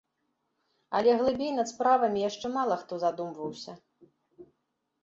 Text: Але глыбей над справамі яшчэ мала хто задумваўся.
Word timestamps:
Але 0.99 1.11
глыбей 1.19 1.51
над 1.59 1.67
справамі 1.73 2.25
яшчэ 2.29 2.47
мала 2.57 2.75
хто 2.81 2.93
задумваўся. 3.05 3.79